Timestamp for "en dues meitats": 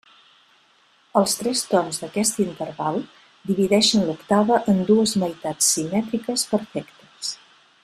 4.75-5.69